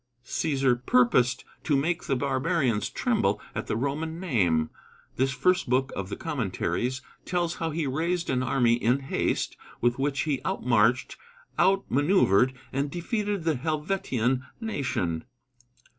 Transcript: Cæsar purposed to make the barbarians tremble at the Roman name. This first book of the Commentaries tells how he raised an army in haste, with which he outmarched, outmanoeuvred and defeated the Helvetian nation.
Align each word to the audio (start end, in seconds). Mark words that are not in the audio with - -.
Cæsar 0.25 0.83
purposed 0.83 1.45
to 1.63 1.75
make 1.77 2.05
the 2.05 2.15
barbarians 2.15 2.89
tremble 2.89 3.39
at 3.53 3.67
the 3.67 3.77
Roman 3.77 4.19
name. 4.19 4.71
This 5.15 5.29
first 5.31 5.69
book 5.69 5.93
of 5.95 6.09
the 6.09 6.15
Commentaries 6.15 7.03
tells 7.23 7.57
how 7.57 7.69
he 7.69 7.85
raised 7.85 8.27
an 8.31 8.41
army 8.41 8.73
in 8.73 9.01
haste, 9.01 9.57
with 9.79 9.99
which 9.99 10.21
he 10.21 10.41
outmarched, 10.43 11.17
outmanoeuvred 11.59 12.53
and 12.73 12.89
defeated 12.89 13.43
the 13.43 13.57
Helvetian 13.57 14.43
nation. 14.59 15.23